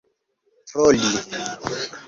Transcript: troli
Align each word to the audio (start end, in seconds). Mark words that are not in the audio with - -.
troli 0.71 1.13